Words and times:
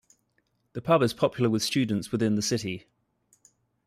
The 0.73 0.81
pub 0.81 1.03
is 1.03 1.13
popular 1.13 1.47
with 1.47 1.61
students 1.61 2.11
within 2.11 2.33
the 2.33 2.41
city. 2.41 2.87